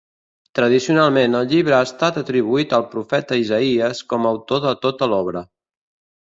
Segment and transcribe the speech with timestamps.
[0.59, 5.47] Tradicionalment el llibre ha estat atribuït al profeta Isaïes com a autor de tota l'obra.